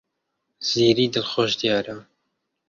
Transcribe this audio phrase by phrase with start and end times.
[0.69, 1.97] زیری دڵخۆش دیارە.